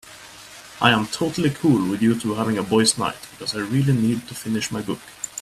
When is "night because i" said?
2.97-3.59